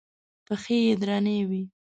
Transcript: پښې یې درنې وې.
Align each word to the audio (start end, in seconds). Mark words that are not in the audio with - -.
پښې 0.45 0.77
یې 0.85 0.93
درنې 1.01 1.37
وې. 1.49 1.61